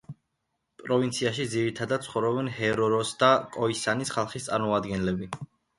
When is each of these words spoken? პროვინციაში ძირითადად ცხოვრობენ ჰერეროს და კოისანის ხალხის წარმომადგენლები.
პროვინციაში 0.83 1.45
ძირითადად 1.51 2.07
ცხოვრობენ 2.07 2.49
ჰერეროს 2.57 3.15
და 3.23 3.33
კოისანის 3.59 4.17
ხალხის 4.19 4.51
წარმომადგენლები. 4.53 5.35